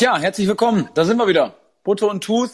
[0.00, 0.88] Ja, herzlich willkommen.
[0.94, 1.54] Da sind wir wieder.
[1.84, 2.50] Butter und Tooth.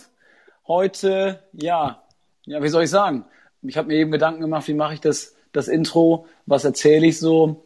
[0.67, 2.03] Heute, ja,
[2.44, 3.26] ja, wie soll ich sagen?
[3.62, 6.26] Ich habe mir eben Gedanken gemacht, wie mache ich das, das Intro?
[6.46, 7.62] Was erzähle ich so?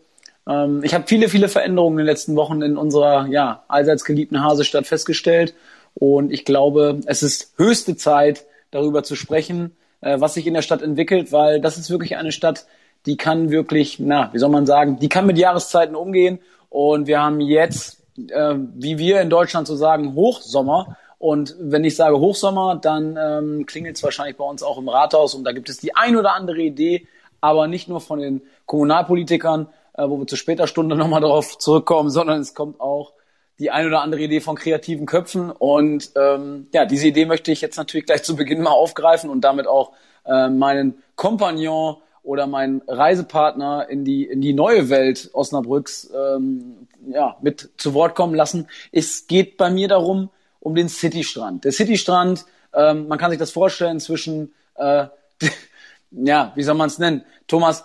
[0.46, 4.44] Ähm, ich habe viele, viele Veränderungen in den letzten Wochen in unserer, ja, allseits geliebten
[4.44, 5.54] Hasestadt festgestellt.
[5.94, 10.62] Und ich glaube, es ist höchste Zeit, darüber zu sprechen, äh, was sich in der
[10.62, 12.66] Stadt entwickelt, weil das ist wirklich eine Stadt,
[13.06, 16.40] die kann wirklich, na, wie soll man sagen, die kann mit Jahreszeiten umgehen.
[16.68, 20.96] Und wir haben jetzt äh, wie wir in Deutschland so sagen, Hochsommer.
[21.18, 25.34] Und wenn ich sage Hochsommer, dann ähm, klingelt es wahrscheinlich bei uns auch im Rathaus
[25.34, 27.06] und da gibt es die ein oder andere Idee,
[27.40, 32.10] aber nicht nur von den Kommunalpolitikern, äh, wo wir zu später Stunde nochmal darauf zurückkommen,
[32.10, 33.12] sondern es kommt auch
[33.58, 35.50] die ein oder andere Idee von kreativen Köpfen.
[35.50, 39.42] Und ähm, ja, diese Idee möchte ich jetzt natürlich gleich zu Beginn mal aufgreifen und
[39.42, 39.92] damit auch
[40.24, 47.36] äh, meinen Kompagnon oder meinen Reisepartner in die in die neue Welt Osnabrücks ähm, ja,
[47.42, 48.68] mit zu Wort kommen lassen.
[48.90, 51.64] Es geht bei mir darum, um den Citystrand.
[51.64, 55.06] Der Citystrand, ähm, man kann sich das vorstellen zwischen, äh,
[56.10, 57.24] ja, wie soll man es nennen?
[57.46, 57.84] Thomas,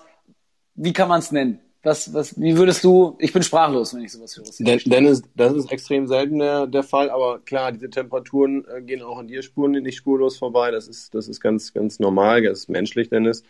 [0.75, 1.59] wie kann man es nennen?
[1.83, 4.77] Was, was, wie würdest du, ich bin sprachlos, wenn ich sowas höre.
[4.89, 9.17] Dennis, das ist extrem selten der, der Fall, aber klar, diese Temperaturen äh, gehen auch
[9.17, 10.71] an dir Spuren nicht spurlos vorbei.
[10.71, 13.43] Das ist, das ist ganz, ganz normal, das ist menschlich, Dennis.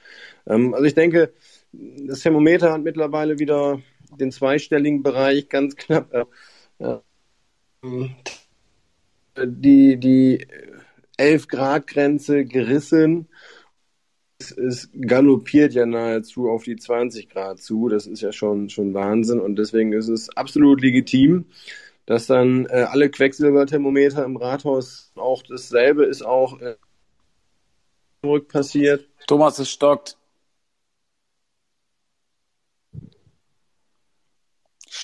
[0.46, 1.34] Ähm, also ich denke,
[1.72, 3.80] das Thermometer hat mittlerweile wieder
[4.16, 6.28] den zweistelligen Bereich ganz knapp.
[6.80, 6.98] Äh,
[9.46, 10.48] die, die
[11.18, 13.28] 11 Grad Grenze gerissen.
[14.40, 17.90] Es, es galoppiert ja nahezu auf die 20 Grad zu.
[17.90, 19.40] Das ist ja schon, schon Wahnsinn.
[19.40, 21.46] Und deswegen ist es absolut legitim,
[22.06, 26.76] dass dann äh, alle Quecksilberthermometer im Rathaus auch dasselbe ist auch äh,
[28.22, 29.08] zurück passiert.
[29.28, 30.18] Thomas, es stockt.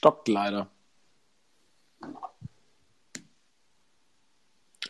[0.03, 0.67] Stockt leider.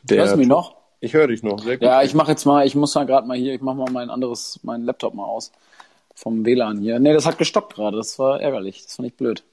[0.01, 0.75] Der Hörst du mich noch?
[1.01, 1.63] Ich höre dich noch.
[1.63, 4.09] Ja, ich mache jetzt mal, ich muss mal gerade mal hier, ich mache mal mein
[4.09, 5.51] anderes, meinen Laptop mal aus.
[6.15, 6.97] Vom WLAN hier.
[6.97, 7.95] Nee, das hat gestoppt gerade.
[7.95, 8.81] Das war ärgerlich.
[8.85, 9.43] Das fand ich blöd.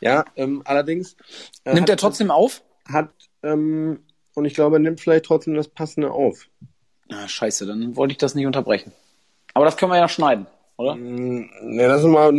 [0.00, 1.18] Ja, ähm, allerdings.
[1.64, 2.62] Äh, nimmt er trotzdem auf?
[2.88, 3.10] Hat,
[3.42, 4.02] ähm,
[4.34, 6.48] und ich glaube, er nimmt vielleicht trotzdem das Passende auf.
[7.10, 8.90] Ah, scheiße, dann wollte ich das nicht unterbrechen.
[9.52, 10.46] Aber das können wir ja schneiden,
[10.78, 10.94] oder?
[10.94, 12.32] Mm, ne, das ist mal.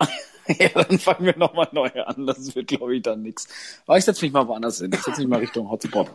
[0.58, 2.26] ja, dann fangen wir nochmal neu an.
[2.26, 3.48] Das wird, glaube ich, dann nichts.
[3.86, 4.90] Aber ich setze mich mal woanders hin.
[4.92, 6.08] Ich setze mich mal Richtung Hotspot.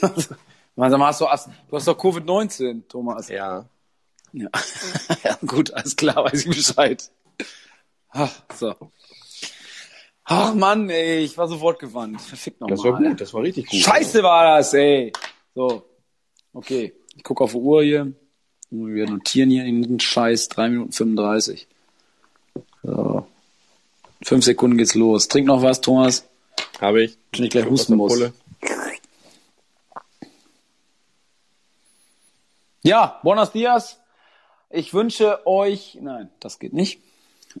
[0.76, 1.26] also, hast du,
[1.70, 3.28] du hast doch Covid-19, Thomas.
[3.28, 3.64] Ja.
[4.32, 4.48] Ja.
[5.24, 7.10] ja, gut, alles klar, weiß ich Bescheid.
[8.10, 8.74] Ach, so.
[10.24, 12.20] Ach Mann, ey, ich war sofort gewandt.
[12.20, 12.76] Verfickt nochmal.
[12.76, 13.80] Das war gut, das war richtig gut.
[13.80, 15.12] Scheiße war das, ey.
[15.54, 15.82] So.
[16.52, 16.92] Okay.
[17.16, 18.12] Ich gucke auf die Uhr hier.
[18.70, 20.48] Wir notieren hier den Scheiß.
[20.48, 21.66] 3 Minuten 35.
[22.82, 23.19] So.
[24.30, 25.26] Fünf Sekunden geht's los.
[25.26, 26.24] Trink noch was, Thomas.
[26.80, 27.18] Habe ich.
[27.32, 28.16] Wenn ich gleich husten muss.
[32.84, 33.98] Ja, buenos dias.
[34.70, 37.00] Ich wünsche euch, nein, das geht nicht.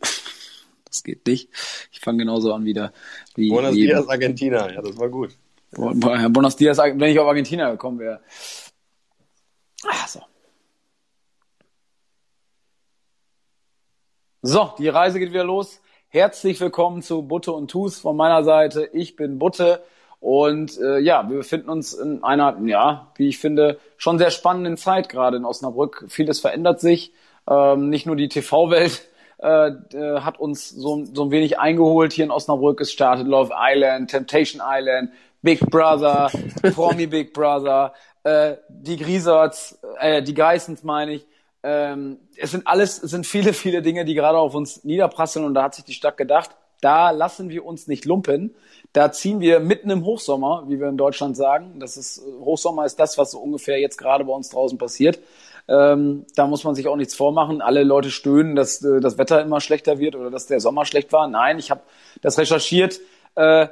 [0.84, 1.48] Das geht nicht.
[1.92, 2.92] Ich fange genauso an wieder
[3.36, 3.48] wie.
[3.48, 4.72] Buenos wie dias, Argentina.
[4.72, 5.36] Ja, das war gut.
[5.70, 8.20] Buenos dias, wenn ich auf Argentina gekommen wäre.
[9.86, 10.20] Ach so.
[14.42, 15.80] So, die Reise geht wieder los.
[16.12, 18.90] Herzlich willkommen zu Butte und Tus von meiner Seite.
[18.92, 19.80] Ich bin Butte
[20.18, 24.76] und äh, ja, wir befinden uns in einer, ja, wie ich finde, schon sehr spannenden
[24.76, 26.06] Zeit gerade in Osnabrück.
[26.08, 27.12] Vieles verändert sich.
[27.48, 29.06] Ähm, nicht nur die TV-Welt
[29.38, 32.80] äh, äh, hat uns so, so ein wenig eingeholt hier in Osnabrück.
[32.80, 35.10] Es startet Love Island, Temptation Island,
[35.42, 36.28] Big Brother,
[36.74, 37.94] Promi Big Brother,
[38.24, 41.26] äh, die Griesers, äh, die Geissens meine ich
[41.62, 45.54] ähm, es sind alles, es sind viele, viele Dinge, die gerade auf uns niederprasseln und
[45.54, 46.50] da hat sich die Stadt gedacht,
[46.80, 48.54] da lassen wir uns nicht lumpen.
[48.92, 51.78] Da ziehen wir mitten im Hochsommer, wie wir in Deutschland sagen.
[51.78, 55.18] Das ist Hochsommer ist das, was so ungefähr jetzt gerade bei uns draußen passiert.
[55.68, 57.60] Ähm, da muss man sich auch nichts vormachen.
[57.60, 61.12] Alle Leute stöhnen, dass äh, das Wetter immer schlechter wird oder dass der Sommer schlecht
[61.12, 61.28] war.
[61.28, 61.82] Nein, ich habe
[62.22, 62.98] das recherchiert.
[63.36, 63.68] Äh,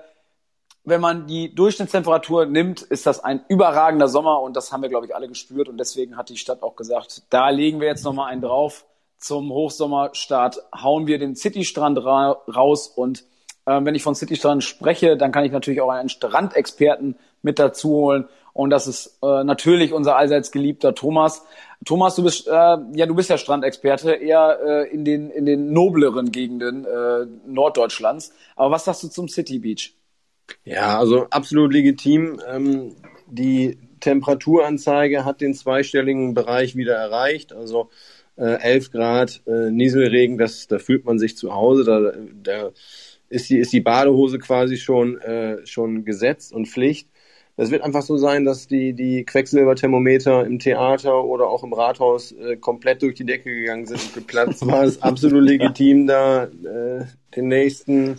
[0.89, 5.07] wenn man die Durchschnittstemperatur nimmt, ist das ein überragender Sommer und das haben wir, glaube
[5.07, 8.31] ich, alle gespürt und deswegen hat die Stadt auch gesagt, da legen wir jetzt nochmal
[8.31, 8.85] einen drauf.
[9.19, 13.25] Zum Hochsommerstart hauen wir den Citystrand ra raus und
[13.67, 17.91] äh, wenn ich von Citystrand spreche, dann kann ich natürlich auch einen Strandexperten mit dazu
[17.91, 21.45] holen und das ist äh, natürlich unser allseits geliebter Thomas.
[21.85, 25.73] Thomas, du bist äh, ja du bist ja Strandexperte eher äh, in den in den
[25.73, 28.33] nobleren Gegenden äh, Norddeutschlands.
[28.57, 29.98] Aber was sagst du zum City Beach?
[30.65, 32.41] Ja, also absolut legitim.
[32.49, 32.95] Ähm,
[33.27, 37.53] die Temperaturanzeige hat den zweistelligen Bereich wieder erreicht.
[37.53, 37.91] Also
[38.37, 41.85] äh, 11 Grad äh, Nieselregen, das, da fühlt man sich zu Hause.
[41.85, 42.13] Da,
[42.43, 42.71] da
[43.29, 47.09] ist die, ist die Badehose quasi schon, äh, schon gesetzt und Pflicht.
[47.57, 52.31] Das wird einfach so sein, dass die, die Quecksilberthermometer im Theater oder auch im Rathaus
[52.31, 54.85] äh, komplett durch die Decke gegangen sind und geplatzt war.
[54.85, 57.05] Es absolut legitim, da äh,
[57.35, 58.17] den nächsten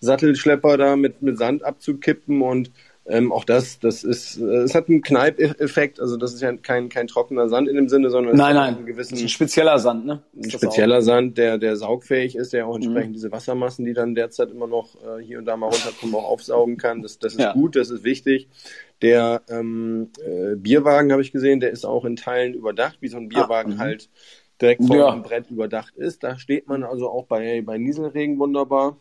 [0.00, 2.70] Sattelschlepper da mit, mit Sand abzukippen und
[3.08, 6.88] ähm, auch das, das ist, äh, es hat einen Kneipeffekt, also das ist ja kein,
[6.88, 10.22] kein trockener Sand in dem Sinne, sondern nein, nein, einen gewissen, ein spezieller Sand, ne?
[10.34, 13.14] Ein spezieller Sand, der, der saugfähig ist, der auch entsprechend mhm.
[13.14, 16.78] diese Wassermassen, die dann derzeit immer noch äh, hier und da mal runterkommen, auch aufsaugen
[16.78, 17.00] kann.
[17.02, 17.52] Das, das ist ja.
[17.52, 18.48] gut, das ist wichtig.
[19.02, 23.18] Der ähm, äh, Bierwagen habe ich gesehen, der ist auch in Teilen überdacht, wie so
[23.18, 24.08] ein Bierwagen ah, halt
[24.60, 25.12] direkt vor ja.
[25.12, 26.24] dem Brett überdacht ist.
[26.24, 28.96] Da steht man also auch bei, bei Nieselregen wunderbar.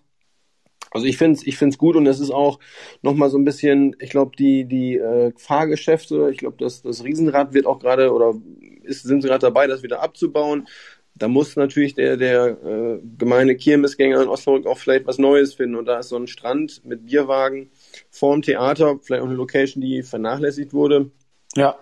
[0.96, 2.58] Also ich finde es ich find's gut und es ist auch
[3.02, 7.54] nochmal so ein bisschen, ich glaube, die, die äh, Fahrgeschäfte, ich glaube, das, das Riesenrad
[7.54, 8.34] wird auch gerade oder
[8.82, 10.70] ist, sind sie gerade dabei, das wieder abzubauen.
[11.14, 15.76] Da muss natürlich der, der äh, gemeine Kirmesgänger in Osnabrück auch vielleicht was Neues finden.
[15.76, 17.72] Und da ist so ein Strand mit Bierwagen
[18.10, 21.12] vorm Theater, vielleicht auch eine Location, die vernachlässigt wurde.
[21.58, 21.76] Ja.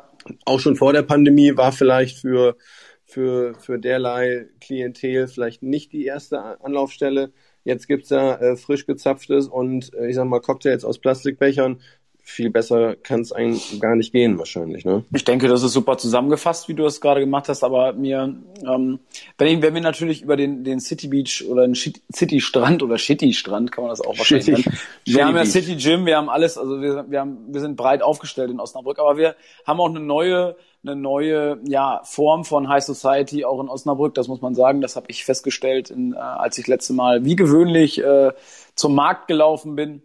[0.45, 2.57] Auch schon vor der Pandemie war vielleicht für,
[3.05, 7.31] für, für derlei Klientel vielleicht nicht die erste Anlaufstelle.
[7.63, 11.79] Jetzt gibt's ja äh, frisch gezapftes und äh, ich sag mal Cocktails aus Plastikbechern.
[12.25, 14.85] Viel besser kann es eigentlich gar nicht gehen, wahrscheinlich.
[14.85, 15.03] Ne?
[15.13, 17.65] Ich denke, das ist super zusammengefasst, wie du es gerade gemacht hast.
[17.65, 18.33] Aber mir,
[18.65, 18.99] ähm,
[19.37, 22.97] wenn, ich, wenn wir natürlich über den, den City Beach oder den City Strand oder
[22.97, 24.69] Shitty Strand, kann man das auch wahrscheinlich Shitty.
[24.69, 24.79] nennen.
[25.05, 27.75] Wir Shitty haben ja City Gym, wir haben alles, also wir, wir, haben, wir sind
[27.75, 29.35] breit aufgestellt in Osnabrück, aber wir
[29.67, 34.13] haben auch eine neue eine neue ja, Form von High Society auch in Osnabrück.
[34.15, 34.81] Das muss man sagen.
[34.81, 38.31] Das habe ich festgestellt, in, äh, als ich letzte Mal wie gewöhnlich äh,
[38.75, 40.03] zum Markt gelaufen bin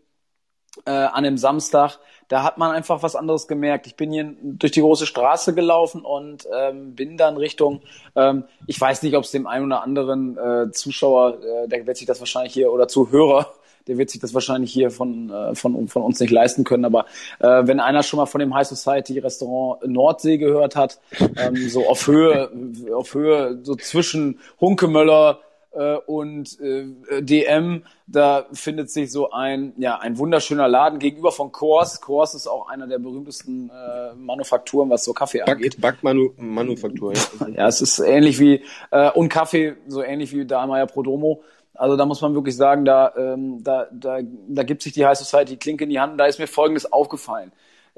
[0.84, 1.98] äh, an dem Samstag.
[2.28, 3.86] Da hat man einfach was anderes gemerkt.
[3.86, 7.80] Ich bin hier durch die große Straße gelaufen und ähm, bin dann Richtung,
[8.14, 11.96] ähm, ich weiß nicht, ob es dem einen oder anderen äh, Zuschauer, äh, der wird
[11.96, 13.50] sich das wahrscheinlich hier, oder Zuhörer
[13.88, 16.84] der wird sich das wahrscheinlich hier von, äh, von, von uns nicht leisten können.
[16.84, 17.06] Aber
[17.40, 21.00] äh, wenn einer schon mal von dem High Society Restaurant Nordsee gehört hat,
[21.36, 22.50] ähm, so auf Höhe,
[22.94, 25.40] auf Höhe, so zwischen Hunkemöller
[25.72, 31.52] äh, und äh, DM, da findet sich so ein, ja, ein wunderschöner Laden gegenüber von
[31.52, 32.00] Kors.
[32.00, 35.80] Kors ist auch einer der berühmtesten äh, Manufakturen, was so Kaffee Back, angeht.
[35.80, 37.48] Backmanufaktur, ja.
[37.48, 41.42] ja, es ist ähnlich wie, äh, und Kaffee, so ähnlich wie Dahlmeier Prodomo.
[41.74, 44.18] Also da muss man wirklich sagen, da, ähm, da, da,
[44.48, 46.18] da gibt sich die High Society Klinke in die Hand.
[46.18, 47.52] Da ist mir Folgendes aufgefallen.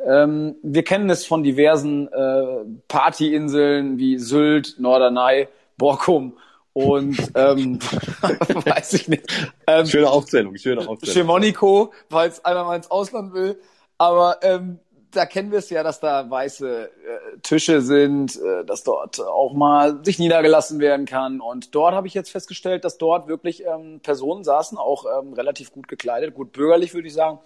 [0.04, 6.34] Ähm, wir kennen es von diversen äh, Partyinseln wie Sylt, Norderney, Borkum
[6.72, 7.78] und ähm,
[8.20, 9.26] weiß ich nicht.
[9.66, 11.14] Ähm, schöne Aufzählung, schöne Aufzählung.
[11.14, 13.60] Chemoniko, weil es einmal mal ins Ausland will.
[13.98, 14.78] Aber ähm,
[15.12, 19.52] da kennen wir es ja, dass da weiße äh, Tische sind, äh, dass dort auch
[19.52, 21.40] mal sich niedergelassen werden kann.
[21.40, 25.72] Und dort habe ich jetzt festgestellt, dass dort wirklich ähm, Personen saßen, auch ähm, relativ
[25.72, 27.40] gut gekleidet, gut bürgerlich würde ich sagen,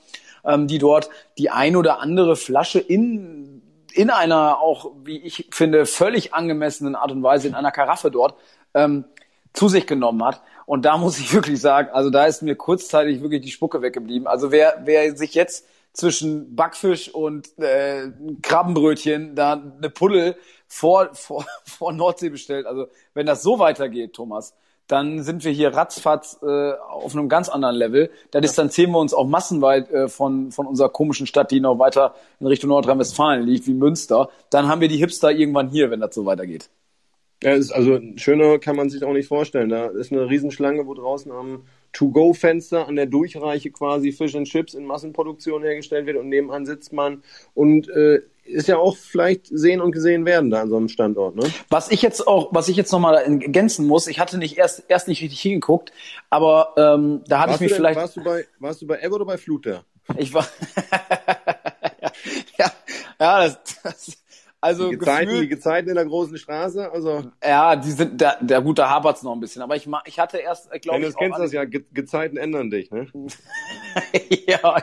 [0.44, 3.62] ähm, die dort die ein oder andere Flasche in
[3.94, 8.34] in einer auch, wie ich finde, völlig angemessenen Art und Weise in einer Karaffe dort
[8.74, 9.04] ähm,
[9.52, 10.42] zu sich genommen hat.
[10.66, 14.26] Und da muss ich wirklich sagen, also da ist mir kurzzeitig wirklich die Spucke weggeblieben.
[14.26, 18.10] Also wer, wer sich jetzt zwischen Backfisch und äh,
[18.42, 20.36] Krabbenbrötchen da eine Puddel
[20.66, 22.66] vor, vor, vor Nordsee bestellt.
[22.66, 24.54] Also wenn das so weitergeht, Thomas,
[24.86, 28.10] dann sind wir hier ratzfatz äh, auf einem ganz anderen Level.
[28.30, 32.14] Da distanzieren wir uns auch massenweit äh, von, von unserer komischen Stadt, die noch weiter
[32.38, 34.28] in Richtung Nordrhein-Westfalen liegt, wie Münster.
[34.50, 36.68] Dann haben wir die Hipster irgendwann hier, wenn das so weitergeht.
[37.42, 39.68] Ja, ist, also schöner kann man sich auch nicht vorstellen.
[39.68, 44.74] Da ist eine Riesenschlange, wo draußen am To-Go-Fenster an der Durchreiche quasi Fish and Chips
[44.74, 47.22] in Massenproduktion hergestellt wird und nebenan sitzt man
[47.54, 51.36] und äh, ist ja auch vielleicht sehen und gesehen werden da an so einem Standort,
[51.36, 51.44] ne?
[51.70, 55.08] Was ich jetzt auch, was ich jetzt nochmal ergänzen muss, ich hatte nicht erst erst
[55.08, 55.92] nicht richtig hingeguckt,
[56.30, 57.98] aber ähm, da hatte ich mich denn, vielleicht.
[57.98, 59.84] Warst du bei warst du bei Ever oder bei Fluter?
[60.18, 60.46] Ich war
[62.58, 62.70] ja,
[63.18, 64.23] ja, das, das
[64.64, 68.36] also die Gezeiten, gefühlt, die Gezeiten in der großen Straße, also ja, die sind da,
[68.40, 71.38] der gute hapert's noch ein bisschen, aber ich ich hatte erst glaube ich Dennis, kennst
[71.38, 73.06] das ja, Ge Gezeiten ändern dich, ne?
[74.46, 74.82] ja,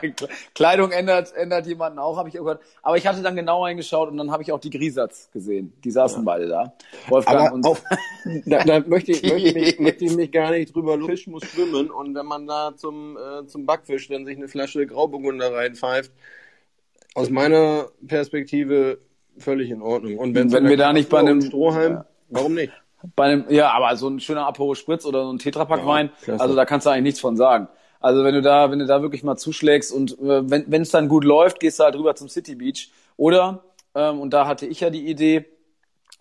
[0.54, 4.18] Kleidung ändert ändert jemanden auch, habe ich gehört, aber ich hatte dann genauer hingeschaut und
[4.18, 5.72] dann habe ich auch die Grisatz gesehen.
[5.82, 6.24] Die saßen ja.
[6.24, 6.72] beide da.
[7.08, 7.82] Wolfgang aber und auf,
[8.46, 11.44] da, da möchte ich möchte ich, mich, möchte ich mich gar nicht drüber Fisch muss
[11.44, 16.12] schwimmen und wenn man da zum äh, zum Backfisch dann sich eine Flasche Grauburgunder reinpfeift,
[17.14, 18.98] aus meiner Perspektive
[19.38, 20.18] völlig in Ordnung.
[20.18, 22.04] Und wenn wir da nicht bei einem Strohhalm, ja.
[22.30, 22.72] warum nicht?
[23.16, 26.36] Bei einem, ja, aber so ein schöner Aperol Spritz oder so ein Tetrapack Wein, ja,
[26.36, 27.68] also da kannst du eigentlich nichts von sagen.
[27.98, 30.90] Also wenn du da, wenn du da wirklich mal zuschlägst und äh, wenn wenn es
[30.90, 32.90] dann gut läuft, gehst du halt rüber zum City Beach.
[33.16, 35.46] Oder ähm, und da hatte ich ja die Idee,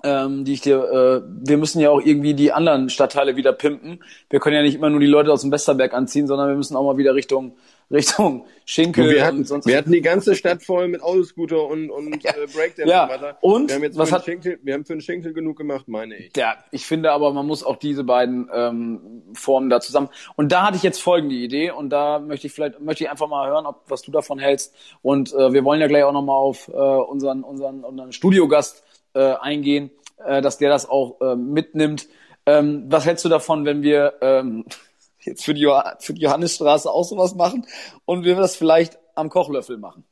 [0.03, 4.03] ähm, die ich dir, äh, wir müssen ja auch irgendwie die anderen Stadtteile wieder pimpen.
[4.29, 6.75] Wir können ja nicht immer nur die Leute aus dem Westerberg anziehen, sondern wir müssen
[6.75, 7.55] auch mal wieder Richtung
[7.91, 11.89] Richtung Schinkel wir hatten, und sonst Wir hatten die ganze Stadt voll mit Autoscooter und,
[11.89, 12.31] und Ja.
[12.31, 13.03] äh, Breakdance Ja.
[13.03, 13.37] und weiter.
[13.41, 13.67] Und?
[13.69, 16.15] wir haben jetzt Was für, hat- Schinkel, wir haben für den Schinkel genug gemacht, meine
[16.15, 16.31] ich.
[16.37, 20.07] Ja, ich finde aber, man muss auch diese beiden ähm, Formen da zusammen.
[20.37, 23.27] Und da hatte ich jetzt folgende Idee und da möchte ich vielleicht möchte ich einfach
[23.27, 24.73] mal hören, ob was du davon hältst.
[25.01, 28.85] Und äh, wir wollen ja gleich auch noch mal auf äh, unseren unseren unseren Studiogast
[29.13, 29.91] äh, eingehen,
[30.25, 32.07] äh, dass der das auch äh, mitnimmt.
[32.45, 34.65] Ähm, was hältst du davon, wenn wir ähm,
[35.21, 37.65] jetzt für die, Joh- für die Johannesstraße auch sowas machen
[38.05, 40.03] und wir das vielleicht am Kochlöffel machen?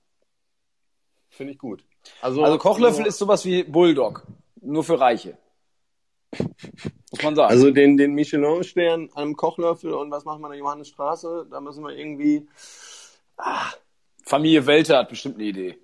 [1.29, 1.83] Finde ich gut.
[2.21, 4.25] Also, Also Kochlöffel ist sowas wie Bulldog,
[4.61, 5.37] nur für Reiche.
[7.11, 7.49] Muss man sagen.
[7.49, 11.47] Also den, den Michelin-Stern am Kochlöffel und was machen wir an der Johannesstraße?
[11.49, 12.47] Da müssen wir irgendwie,
[14.23, 15.77] Familie Welter hat bestimmt eine Idee.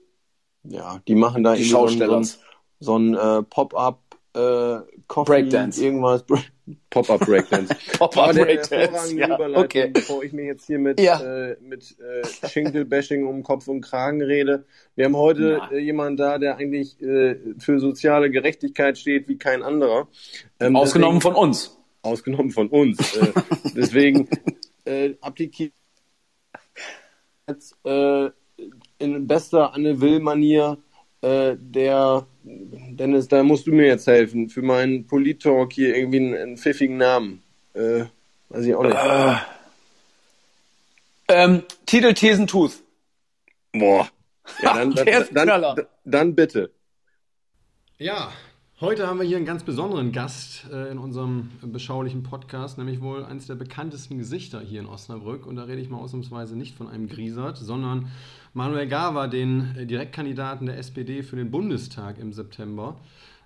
[0.64, 2.40] ja, die machen da Die irgendwie so Schaustellers.
[2.80, 4.02] So ein äh, Pop-up
[4.34, 5.82] äh, Coffee, Breakdance.
[5.84, 6.26] irgendwas.
[6.90, 7.74] Pop-up Breakdance.
[7.98, 9.22] Pop-up Breakdance, hervorragende
[9.54, 9.90] ja, okay.
[9.94, 11.22] bevor ich mir jetzt hier mit, Ja.
[11.22, 14.66] äh, mit äh, Schinkelbashing um Kopf und Kragen rede.
[14.96, 15.72] Wir haben heute Ja.
[15.72, 20.08] äh, jemanden da, der eigentlich äh, für soziale Gerechtigkeit steht wie kein anderer.
[20.60, 21.78] Ähm, Ausgenommen deswegen- von uns.
[22.02, 23.16] ausgenommen von uns.
[23.16, 23.32] äh,
[23.76, 24.28] deswegen
[24.86, 25.72] äh, abdikiert
[27.48, 28.30] jetzt äh,
[29.00, 30.78] in bester Anne Will-Manier
[31.22, 36.36] äh, der Dennis, da musst du mir jetzt helfen für meinen Polit-Talk hier irgendwie einen,
[36.36, 37.42] einen pfiffigen Namen.
[37.74, 38.06] Äh,
[38.50, 38.98] weiß ich auch nicht.
[41.28, 42.84] Ähm, Titel Thesen Tooth.
[43.74, 44.08] Boah.
[44.62, 46.70] Ja, dann, Der ist dann, dann, dann bitte.
[47.98, 48.32] Ja,
[48.80, 53.26] heute haben wir hier einen ganz besonderen Gast äh, in unserem beschaulichen Podcast, nämlich wohl
[53.26, 55.48] eines der bekanntesten Gesichter hier in Osnabrück.
[55.48, 58.12] Und da rede ich mal ausnahmsweise nicht von einem Griesert, sondern
[58.56, 62.96] Manuel Gava, den äh, Direktkandidaten der SPD für den Bundestag im September.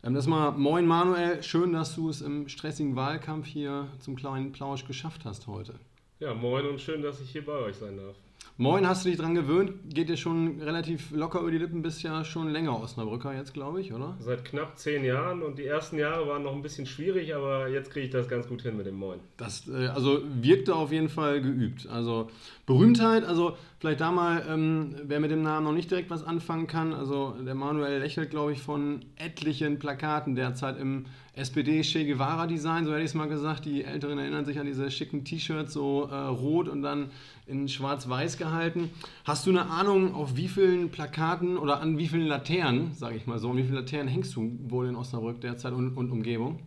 [0.03, 4.51] Ähm, das mal Moin Manuel, schön, dass du es im stressigen Wahlkampf hier zum kleinen
[4.51, 5.73] Plausch geschafft hast heute.
[6.21, 8.13] Ja, moin und schön, dass ich hier bei euch sein darf.
[8.57, 9.71] Moin, hast du dich dran gewöhnt?
[9.93, 13.79] Geht dir schon relativ locker über die Lippen, bist ja schon länger Osnabrücker jetzt, glaube
[13.79, 14.17] ich, oder?
[14.19, 17.89] Seit knapp zehn Jahren und die ersten Jahre waren noch ein bisschen schwierig, aber jetzt
[17.89, 19.21] kriege ich das ganz gut hin mit dem Moin.
[19.37, 21.87] Das äh, also wirkte auf jeden Fall geübt.
[21.87, 22.29] Also
[22.65, 26.67] Berühmtheit, also vielleicht da mal, ähm, wer mit dem Namen noch nicht direkt was anfangen
[26.67, 31.05] kann, also der Manuel lächelt, glaube ich, von etlichen Plakaten derzeit im
[31.39, 33.63] SPD Che Guevara Design, so hätte ich es mal gesagt.
[33.63, 37.11] Die Älteren erinnern sich an diese schicken T-Shirts, so äh, rot und dann
[37.47, 38.89] in schwarz-weiß gehalten.
[39.23, 43.25] Hast du eine Ahnung, auf wie vielen Plakaten oder an wie vielen Laternen, sage ich
[43.25, 46.59] mal so, an wie vielen Laternen hängst du wohl in Osnabrück derzeit und, und Umgebung?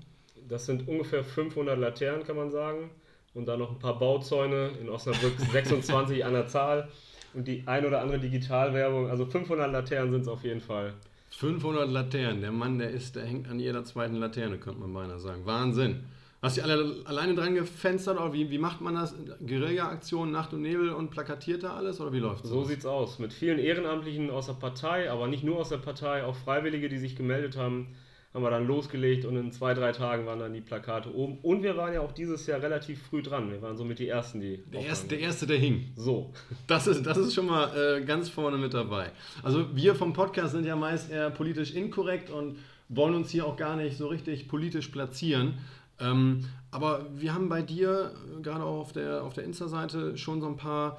[0.49, 2.91] Das sind ungefähr 500 Laternen, kann man sagen.
[3.35, 6.89] Und dann noch ein paar Bauzäune in Osnabrück, 26 an der Zahl.
[7.35, 9.09] Und die ein oder andere Digitalwerbung.
[9.09, 10.95] Also 500 Laternen sind es auf jeden Fall.
[11.37, 12.41] 500 Laternen.
[12.41, 15.45] Der Mann, der ist, der hängt an jeder zweiten Laterne, könnte man beinahe sagen.
[15.45, 16.05] Wahnsinn.
[16.43, 19.15] Hast du alle alleine dran gefenstert oder wie, wie macht man das?
[19.47, 23.21] Guerilla-Aktion, Nacht und Nebel und plakatiert da alles oder wie läuft So sieht's aus.
[23.21, 26.99] Mit vielen Ehrenamtlichen aus der Partei, aber nicht nur aus der Partei, auch Freiwillige, die
[26.99, 27.95] sich gemeldet haben,
[28.35, 31.39] haben wir dann losgelegt und in zwei, drei Tagen waren dann die Plakate oben.
[31.43, 33.51] Und wir waren ja auch dieses Jahr relativ früh dran.
[33.51, 34.63] Wir waren somit die Ersten, die.
[34.73, 35.93] Der erste, der erste, der hing.
[35.97, 36.33] So.
[36.67, 39.11] Das ist, das ist schon mal äh, ganz vorne mit dabei.
[39.43, 42.57] Also wir vom Podcast sind ja meist eher politisch inkorrekt und
[42.89, 45.59] wollen uns hier auch gar nicht so richtig politisch platzieren.
[46.01, 50.41] Ähm, aber wir haben bei dir, äh, gerade auch auf der, auf der Insta-Seite, schon
[50.41, 50.99] so ein paar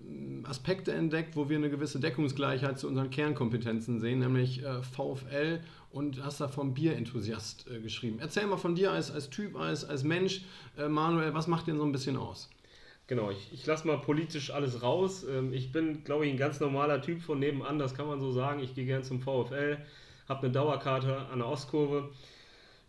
[0.00, 5.60] ähm, Aspekte entdeckt, wo wir eine gewisse Deckungsgleichheit zu unseren Kernkompetenzen sehen, nämlich äh, VfL
[5.96, 8.18] und hast da vom Bierenthusiast äh, geschrieben.
[8.20, 10.42] Erzähl mal von dir als, als Typ, als, als Mensch,
[10.76, 12.50] äh, Manuel, was macht den so ein bisschen aus?
[13.06, 15.24] Genau, ich, ich lasse mal politisch alles raus.
[15.24, 18.30] Ähm, Ich bin, glaube ich, ein ganz normaler Typ von nebenan, das kann man so
[18.30, 18.60] sagen.
[18.62, 19.78] Ich gehe gern zum VfL,
[20.28, 22.10] habe eine Dauerkarte an der Ostkurve.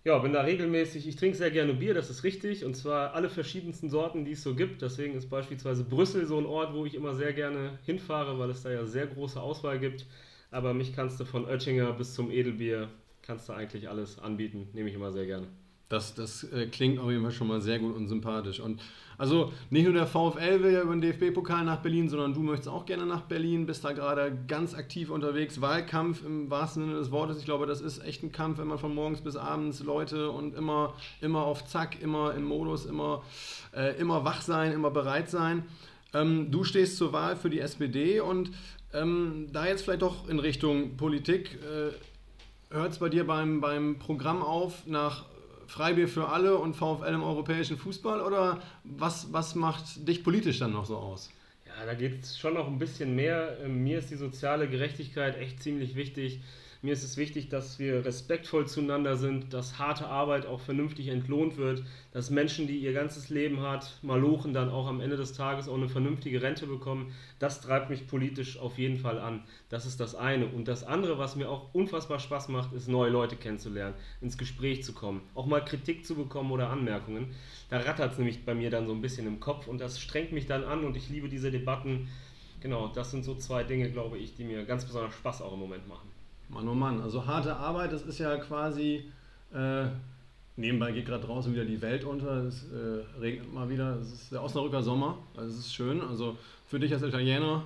[0.04, 1.08] Ja, bin da regelmäßig.
[1.08, 2.66] Ich trinke sehr gerne Bier, das ist richtig.
[2.66, 4.82] Und zwar alle verschiedensten Sorten, die es so gibt.
[4.82, 8.64] Deswegen ist beispielsweise Brüssel so ein Ort, wo ich immer sehr gerne hinfahre, weil es
[8.64, 10.06] da ja sehr große Auswahl gibt.
[10.52, 12.90] Aber mich kannst du von Oettinger bis zum Edelbier,
[13.22, 14.68] kannst du eigentlich alles anbieten.
[14.74, 15.48] Nehme ich immer sehr gerne.
[15.90, 18.60] Das, das äh, klingt auf jeden Fall schon mal sehr gut und sympathisch.
[18.60, 18.82] Und
[19.18, 22.68] also nicht nur der VfL will ja über den DFB-Pokal nach Berlin, sondern du möchtest
[22.68, 25.62] auch gerne nach Berlin, bist da gerade ganz aktiv unterwegs.
[25.62, 27.40] Wahlkampf im wahrsten Sinne des Wortes.
[27.40, 30.56] Ich glaube, das ist echt ein Kampf, wenn man von morgens bis abends Leute und
[30.56, 33.24] immer, immer auf Zack, immer im Modus, immer,
[33.74, 35.64] äh, immer wach sein, immer bereit sein.
[36.14, 38.52] Ähm, du stehst zur Wahl für die SPD und
[38.94, 41.60] ähm, da jetzt vielleicht doch in Richtung Politik.
[41.64, 41.94] Äh,
[42.70, 45.24] Hört es bei dir beim, beim Programm auf nach
[45.68, 50.74] Freibier für alle und VfL im europäischen Fußball oder was, was macht dich politisch dann
[50.74, 51.30] noch so aus?
[51.66, 53.58] Ja, da geht es schon noch ein bisschen mehr.
[53.64, 56.42] Ähm, Mir ist die soziale Gerechtigkeit echt ziemlich wichtig.
[56.88, 61.58] Mir ist es wichtig, dass wir respektvoll zueinander sind, dass harte Arbeit auch vernünftig entlohnt
[61.58, 65.68] wird, dass Menschen, die ihr ganzes Leben hart malochen, dann auch am Ende des Tages
[65.68, 67.14] auch eine vernünftige Rente bekommen.
[67.40, 69.44] Das treibt mich politisch auf jeden Fall an.
[69.68, 70.48] Das ist das eine.
[70.48, 74.86] Und das andere, was mir auch unfassbar Spaß macht, ist neue Leute kennenzulernen, ins Gespräch
[74.86, 77.36] zu kommen, auch mal Kritik zu bekommen oder Anmerkungen.
[77.70, 80.32] Da rattert es nämlich bei mir dann so ein bisschen im Kopf und das strengt
[80.32, 82.08] mich dann an und ich liebe diese Debatten.
[82.62, 85.60] Genau, das sind so zwei Dinge, glaube ich, die mir ganz besonders Spaß auch im
[85.60, 86.17] Moment machen.
[86.50, 89.12] Mann, oh Mann, also harte Arbeit, das ist ja quasi,
[89.54, 89.86] äh,
[90.56, 94.32] nebenbei geht gerade draußen wieder die Welt unter, es äh, regnet mal wieder, es ist
[94.32, 97.64] der Osnabrücker Sommer, also es ist schön, also für dich als Italiener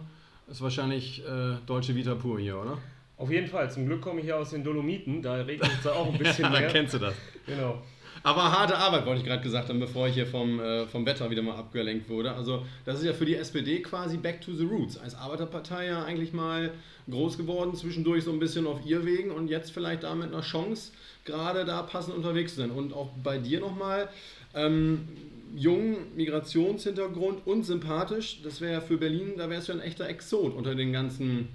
[0.49, 2.77] ist wahrscheinlich äh, deutsche Vita pur hier, oder?
[3.17, 6.11] Auf jeden Fall, zum Glück komme ich ja aus den Dolomiten, da regnet es auch
[6.11, 6.61] ein bisschen mehr.
[6.61, 7.13] da kennst du das.
[7.45, 7.81] Genau.
[8.23, 11.29] Aber harte Arbeit, wollte ich gerade gesagt haben, bevor ich hier vom, äh, vom Wetter
[11.31, 12.33] wieder mal abgelenkt wurde.
[12.33, 14.97] Also das ist ja für die SPD quasi back to the roots.
[14.97, 16.71] Als Arbeiterpartei ja eigentlich mal
[17.09, 20.41] groß geworden, zwischendurch so ein bisschen auf ihr Wegen und jetzt vielleicht da mit einer
[20.41, 20.91] Chance
[21.25, 22.71] gerade da passend unterwegs sind.
[22.71, 24.07] Und auch bei dir nochmal,
[24.53, 25.07] ähm,
[25.55, 30.07] jung, Migrationshintergrund und sympathisch, das wäre ja für Berlin, da wärst du ja ein echter
[30.07, 31.49] Exot unter den ganzen,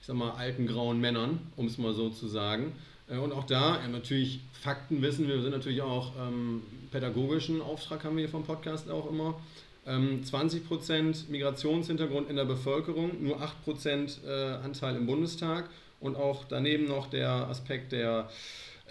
[0.00, 2.72] ich sag mal, alten grauen Männern, um es mal so zu sagen.
[3.12, 7.60] Äh, und auch da, ja, natürlich Fakten wissen wir, wir sind natürlich auch ähm, pädagogischen
[7.60, 9.40] Auftrag haben wir hier vom Podcast auch immer.
[9.84, 15.68] Ähm, 20% Migrationshintergrund in der Bevölkerung, nur 8% äh, Anteil im Bundestag
[16.00, 18.28] und auch daneben noch der Aspekt der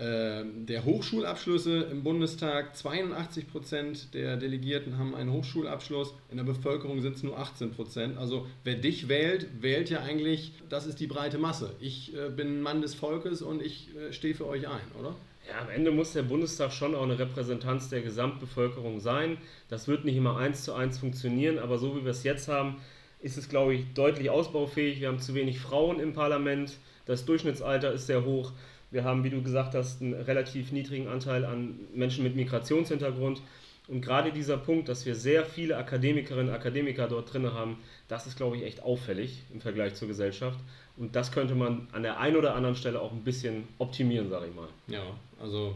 [0.01, 7.17] der Hochschulabschlüsse im Bundestag, 82 Prozent der Delegierten haben einen Hochschulabschluss, in der Bevölkerung sind
[7.17, 8.17] es nur 18 Prozent.
[8.17, 11.75] Also wer dich wählt, wählt ja eigentlich, das ist die breite Masse.
[11.79, 15.15] Ich äh, bin Mann des Volkes und ich äh, stehe für euch ein, oder?
[15.47, 19.37] Ja, am Ende muss der Bundestag schon auch eine Repräsentanz der Gesamtbevölkerung sein.
[19.69, 22.77] Das wird nicht immer eins zu eins funktionieren, aber so wie wir es jetzt haben,
[23.21, 24.99] ist es, glaube ich, deutlich ausbaufähig.
[24.99, 26.73] Wir haben zu wenig Frauen im Parlament,
[27.05, 28.51] das Durchschnittsalter ist sehr hoch.
[28.91, 33.41] Wir haben, wie du gesagt hast, einen relativ niedrigen Anteil an Menschen mit Migrationshintergrund.
[33.87, 38.27] Und gerade dieser Punkt, dass wir sehr viele Akademikerinnen und Akademiker dort drin haben, das
[38.27, 40.59] ist, glaube ich, echt auffällig im Vergleich zur Gesellschaft.
[40.97, 44.47] Und das könnte man an der einen oder anderen Stelle auch ein bisschen optimieren, sage
[44.47, 44.67] ich mal.
[44.87, 45.03] Ja,
[45.41, 45.75] also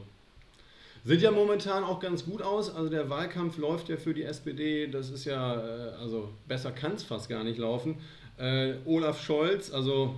[1.06, 2.74] sieht ja momentan auch ganz gut aus.
[2.74, 6.94] Also der Wahlkampf läuft ja für die SPD, das ist ja, äh, also besser kann
[6.94, 7.98] es fast gar nicht laufen.
[8.38, 10.16] Äh, Olaf Scholz, also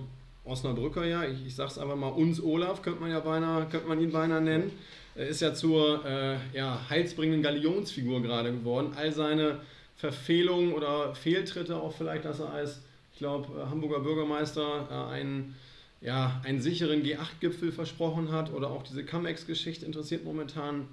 [0.48, 3.88] Osnabrücker ja, ich, ich sage es einfach mal, uns Olaf, könnte man ja beinahe, könnte
[3.88, 4.72] man ihn beinahe nennen,
[5.14, 8.92] er ist ja zur äh, ja, heilsbringenden Galionsfigur gerade geworden.
[8.96, 9.60] All seine
[9.96, 12.82] Verfehlungen oder Fehltritte, auch vielleicht, dass er als,
[13.12, 15.56] ich glaube, äh, Hamburger Bürgermeister äh, einen,
[16.00, 20.86] ja, einen sicheren G8-Gipfel versprochen hat oder auch diese Comex-Geschichte interessiert momentan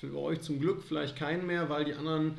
[0.00, 2.34] für euch zum Glück vielleicht keinen mehr, weil die anderen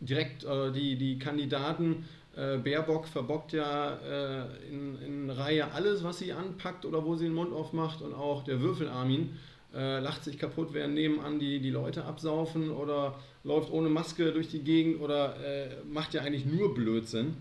[0.00, 2.04] direkt, äh, die, die Kandidaten
[2.40, 7.24] äh, Baerbock verbockt ja äh, in, in Reihe alles, was sie anpackt oder wo sie
[7.24, 9.36] den Mund aufmacht und auch der Würfelarmin
[9.74, 14.48] äh, lacht sich kaputt, während nebenan die, die Leute absaufen oder läuft ohne Maske durch
[14.48, 17.36] die Gegend oder äh, macht ja eigentlich nur Blödsinn.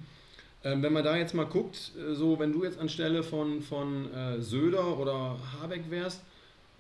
[0.64, 4.12] Ähm, wenn man da jetzt mal guckt, äh, so wenn du jetzt anstelle von, von
[4.14, 6.22] äh, Söder oder Habeck wärst,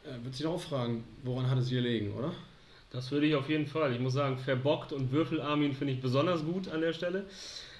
[0.03, 2.33] äh, würde sich auch fragen, woran hat es hier gelegen, oder?
[2.91, 3.93] Das würde ich auf jeden Fall.
[3.93, 7.25] Ich muss sagen, verbockt und Würfelarmin finde ich besonders gut an der Stelle.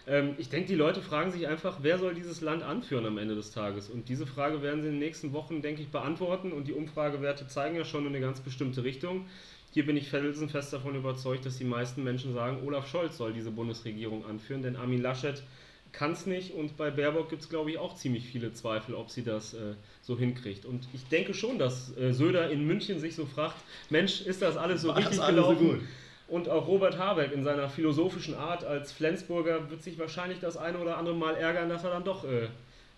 [0.10, 3.36] Ähm, ich denke, die Leute fragen sich einfach, wer soll dieses Land anführen am Ende
[3.36, 3.90] des Tages?
[3.90, 6.52] Und diese Frage werden sie in den nächsten Wochen, denke ich, beantworten.
[6.52, 9.28] Und die Umfragewerte zeigen ja schon in eine ganz bestimmte Richtung.
[9.72, 13.52] Hier bin ich felsenfest davon überzeugt, dass die meisten Menschen sagen, Olaf Scholz soll diese
[13.52, 15.44] Bundesregierung anführen, denn Armin Laschet
[15.92, 19.10] kann es nicht und bei Baerbock gibt es, glaube ich, auch ziemlich viele Zweifel, ob
[19.10, 20.66] sie das äh, so hinkriegt.
[20.66, 23.56] Und ich denke schon, dass äh, Söder in München sich so fragt,
[23.90, 25.68] Mensch, ist das alles so War richtig gelaufen?
[25.68, 25.86] So
[26.30, 30.80] und auch Robert Habeck in seiner philosophischen Art als Flensburger wird sich wahrscheinlich das eine
[30.80, 32.48] oder andere Mal ärgern, dass er dann doch äh,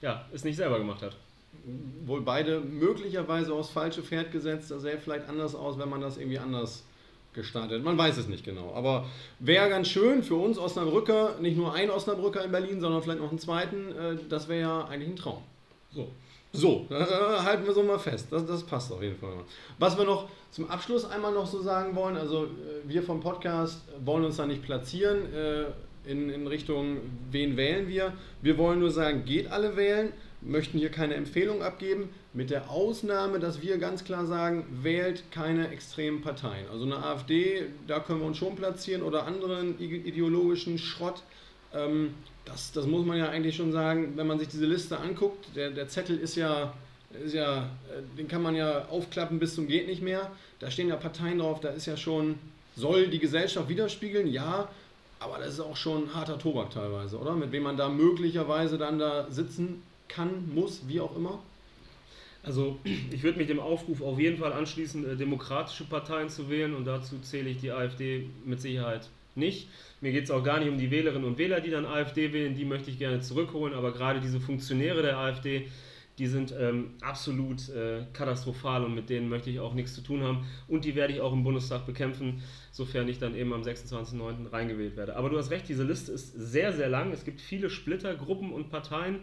[0.01, 1.15] ja, es nicht selber gemacht hat.
[2.05, 4.71] Wohl beide möglicherweise aufs falsche Pferd gesetzt.
[4.71, 6.83] Das sähe vielleicht anders aus, wenn man das irgendwie anders
[7.33, 7.83] gestartet.
[7.83, 8.73] Man weiß es nicht genau.
[8.73, 9.05] Aber
[9.39, 13.29] wäre ganz schön für uns Osnabrücker, nicht nur ein Osnabrücker in Berlin, sondern vielleicht noch
[13.29, 13.91] einen zweiten.
[13.91, 15.41] Äh, das wäre ja eigentlich ein Traum.
[15.93, 16.09] So.
[16.53, 18.27] So, halten wir so mal fest.
[18.29, 19.31] Das, das passt auf jeden Fall.
[19.79, 22.47] Was wir noch zum Abschluss einmal noch so sagen wollen, also äh,
[22.83, 25.65] wir vom Podcast wollen uns da nicht platzieren äh,
[26.05, 26.97] in, in Richtung,
[27.29, 28.13] wen wählen wir.
[28.41, 30.11] Wir wollen nur sagen, geht alle wählen,
[30.41, 35.69] möchten hier keine Empfehlung abgeben, mit der Ausnahme, dass wir ganz klar sagen, wählt keine
[35.69, 36.67] extremen Parteien.
[36.69, 41.23] Also eine AfD, da können wir uns schon platzieren oder anderen ideologischen Schrott.
[41.73, 42.13] Ähm,
[42.45, 45.55] das, das muss man ja eigentlich schon sagen, wenn man sich diese Liste anguckt.
[45.55, 46.73] Der, der Zettel ist ja,
[47.23, 50.31] ist ja, äh, den kann man ja aufklappen bis zum geht nicht mehr.
[50.59, 52.39] Da stehen ja Parteien drauf, da ist ja schon,
[52.75, 54.67] soll die Gesellschaft widerspiegeln, ja,
[55.19, 57.35] aber das ist auch schon harter Tobak teilweise, oder?
[57.35, 61.39] Mit wem man da möglicherweise dann da sitzen kann, muss, wie auch immer.
[62.43, 62.79] Also
[63.11, 66.85] ich würde mich dem Aufruf auf jeden Fall anschließen, äh, demokratische Parteien zu wählen und
[66.85, 69.69] dazu zähle ich die AfD mit Sicherheit nicht.
[70.01, 72.55] Mir geht es auch gar nicht um die Wählerinnen und Wähler, die dann AfD wählen,
[72.55, 75.67] die möchte ich gerne zurückholen, aber gerade diese Funktionäre der AfD,
[76.17, 80.23] die sind ähm, absolut äh, katastrophal und mit denen möchte ich auch nichts zu tun
[80.23, 80.45] haben.
[80.67, 84.51] Und die werde ich auch im Bundestag bekämpfen, sofern ich dann eben am 26.09.
[84.51, 85.15] reingewählt werde.
[85.15, 87.11] Aber du hast recht, diese Liste ist sehr, sehr lang.
[87.11, 89.21] Es gibt viele Splittergruppen und Parteien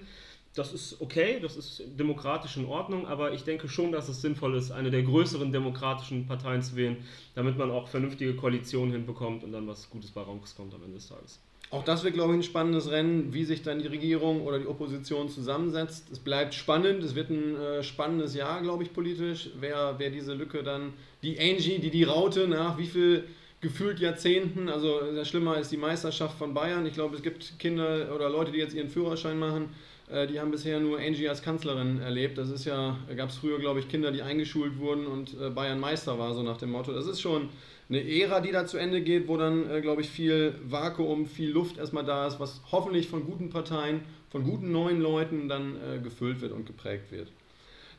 [0.54, 4.56] das ist okay, das ist demokratisch in Ordnung, aber ich denke schon, dass es sinnvoll
[4.56, 6.96] ist, eine der größeren demokratischen Parteien zu wählen,
[7.34, 11.08] damit man auch vernünftige Koalitionen hinbekommt und dann was Gutes bei rauskommt am Ende des
[11.08, 11.40] Tages.
[11.70, 14.66] Auch das wird, glaube ich, ein spannendes Rennen, wie sich dann die Regierung oder die
[14.66, 16.10] Opposition zusammensetzt.
[16.10, 19.50] Es bleibt spannend, es wird ein äh, spannendes Jahr, glaube ich, politisch.
[19.60, 23.24] Wer, wer diese Lücke dann, die Angie, die die Raute nach wie viel
[23.60, 26.86] gefühlt Jahrzehnten, also das Schlimmer ist die Meisterschaft von Bayern.
[26.86, 30.50] Ich glaube, es gibt Kinder oder Leute, die jetzt ihren Führerschein machen, äh, die haben
[30.50, 32.38] bisher nur Angie als Kanzlerin erlebt.
[32.38, 35.80] Das ist ja, gab es früher, glaube ich, Kinder, die eingeschult wurden und äh, Bayern
[35.80, 36.92] Meister war, so nach dem Motto.
[36.92, 37.50] Das ist schon
[37.88, 41.50] eine Ära, die da zu Ende geht, wo dann, äh, glaube ich, viel Vakuum, viel
[41.50, 46.42] Luft erstmal da ist, was hoffentlich von guten Parteien, von guten neuen Leuten dann gefüllt
[46.42, 47.32] wird und geprägt wird.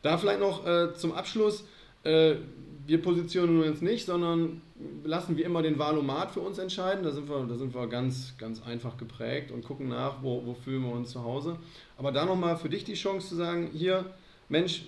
[0.04, 1.66] Da vielleicht noch zum Abschluss
[2.90, 4.62] wir positionieren uns nicht, sondern
[5.04, 7.04] lassen wie immer den Valomat für uns entscheiden.
[7.04, 10.54] Da sind wir, da sind wir ganz, ganz einfach geprägt und gucken nach, wo, wo
[10.54, 11.58] fühlen wir uns zu Hause.
[11.98, 14.06] Aber da nochmal für dich die Chance zu sagen, hier,
[14.48, 14.86] Mensch,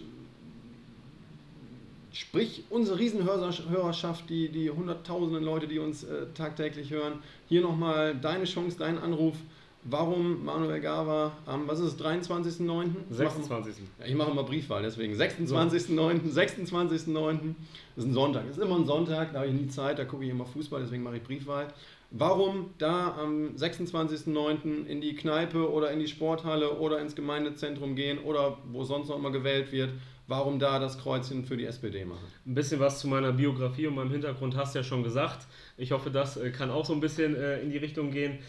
[2.14, 8.46] sprich unsere Riesenhörerschaft, die, die hunderttausenden Leute, die uns äh, tagtäglich hören, hier nochmal deine
[8.46, 9.36] Chance, dein Anruf
[9.84, 12.90] warum Manuel Gava am, was ist es, 23.09.?
[13.10, 13.76] 26.
[14.00, 17.56] Ja, ich mache immer Briefwahl, deswegen 26.09., 26.09.
[17.96, 18.48] ist ein Sonntag.
[18.48, 20.82] Das ist immer ein Sonntag, da habe ich nie Zeit, da gucke ich immer Fußball,
[20.82, 21.68] deswegen mache ich Briefwahl.
[22.12, 24.86] Warum da am 26.09.
[24.86, 29.18] in die Kneipe oder in die Sporthalle oder ins Gemeindezentrum gehen oder wo sonst noch
[29.18, 29.92] immer gewählt wird,
[30.28, 32.26] warum da das Kreuzchen für die SPD machen?
[32.46, 35.48] Ein bisschen was zu meiner Biografie und meinem Hintergrund hast du ja schon gesagt.
[35.78, 38.40] Ich hoffe, das äh, kann auch so ein bisschen äh, in die Richtung gehen.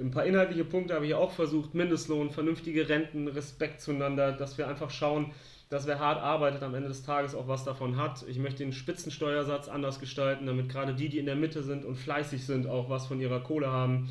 [0.00, 1.74] Ein paar inhaltliche Punkte habe ich auch versucht.
[1.74, 5.32] Mindestlohn, vernünftige Renten, Respekt zueinander, dass wir einfach schauen,
[5.70, 8.24] dass wer hart arbeitet, am Ende des Tages auch was davon hat.
[8.28, 11.96] Ich möchte den Spitzensteuersatz anders gestalten, damit gerade die, die in der Mitte sind und
[11.96, 14.08] fleißig sind, auch was von ihrer Kohle haben.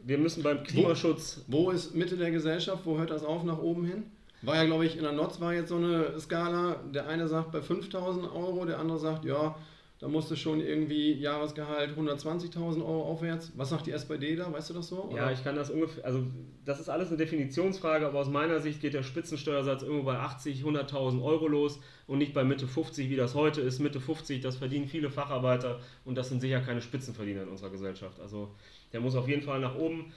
[0.00, 1.44] Wir müssen beim Klimaschutz.
[1.46, 2.84] Wo, wo ist Mitte der Gesellschaft?
[2.84, 4.04] Wo hört das auf nach oben hin?
[4.42, 6.76] War ja, glaube ich, in der NOTS war jetzt so eine Skala.
[6.94, 9.56] Der eine sagt bei 5000 Euro, der andere sagt, ja,
[10.00, 13.52] da musste schon irgendwie Jahresgehalt 120.000 Euro aufwärts.
[13.56, 14.52] Was sagt die SPD da?
[14.52, 15.04] Weißt du das so?
[15.04, 15.16] Oder?
[15.16, 16.24] Ja, ich kann das ungefähr, also
[16.64, 20.62] das ist alles eine Definitionsfrage, aber aus meiner Sicht geht der Spitzensteuersatz irgendwo bei 80,
[20.62, 23.80] 100.000 Euro los und nicht bei Mitte 50, wie das heute ist.
[23.80, 28.20] Mitte 50, das verdienen viele Facharbeiter und das sind sicher keine Spitzenverdiener in unserer Gesellschaft.
[28.20, 28.54] Also
[28.92, 30.12] der muss auf jeden Fall nach oben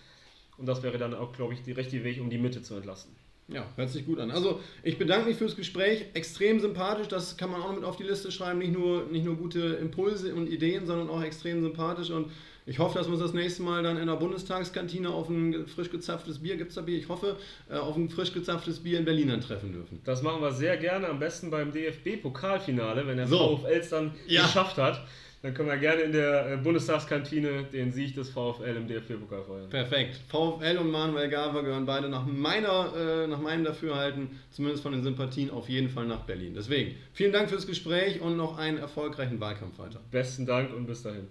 [0.57, 3.15] und das wäre dann auch, glaube ich, der richtige Weg, um die Mitte zu entlasten.
[3.53, 4.31] Ja, hört sich gut an.
[4.31, 6.05] Also ich bedanke mich fürs Gespräch.
[6.13, 8.59] Extrem sympathisch, das kann man auch mit auf die Liste schreiben.
[8.59, 12.09] Nicht nur, nicht nur gute Impulse und Ideen, sondern auch extrem sympathisch.
[12.11, 12.31] Und
[12.65, 15.89] ich hoffe, dass wir uns das nächste Mal dann in der Bundestagskantine auf ein frisch
[15.89, 16.97] gezapftes Bier, gibt es da Bier?
[16.97, 17.37] Ich hoffe,
[17.69, 19.99] äh, auf ein frisch gezapftes Bier in Berlin dann treffen dürfen.
[20.05, 23.57] Das machen wir sehr gerne, am besten beim DFB-Pokalfinale, wenn der so.
[23.57, 24.43] VfL es dann ja.
[24.43, 25.05] geschafft hat.
[25.41, 29.69] Dann können wir gerne in der äh, Bundestagskantine den Sieg des VfL im DFB-Pokal feiern.
[29.69, 30.17] Perfekt.
[30.27, 35.01] VfL und Manuel Gava gehören beide nach, meiner, äh, nach meinem Dafürhalten, zumindest von den
[35.01, 36.53] Sympathien, auf jeden Fall nach Berlin.
[36.55, 39.99] Deswegen, vielen Dank fürs Gespräch und noch einen erfolgreichen Wahlkampf weiter.
[40.11, 41.27] Besten Dank und bis dahin.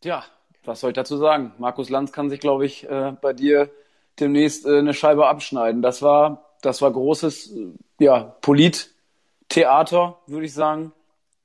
[0.00, 0.24] Tja,
[0.64, 1.52] was soll ich dazu sagen?
[1.58, 3.70] Markus Lanz kann sich, glaube ich, äh, bei dir
[4.18, 5.82] demnächst äh, eine Scheibe abschneiden.
[5.82, 7.68] Das war, das war großes äh,
[8.00, 10.92] ja, Polit-Theater, würde ich sagen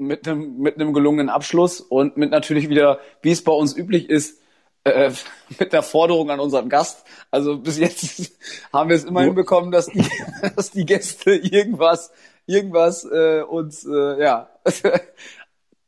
[0.01, 4.09] mit einem, mit einem gelungenen Abschluss und mit natürlich wieder, wie es bei uns üblich
[4.09, 4.41] ist,
[4.83, 5.11] äh,
[5.59, 7.05] mit der Forderung an unseren Gast.
[7.29, 8.33] Also bis jetzt
[8.73, 10.05] haben wir es immer hinbekommen, dass die,
[10.55, 12.11] dass die Gäste irgendwas,
[12.45, 14.49] irgendwas äh, uns äh, ja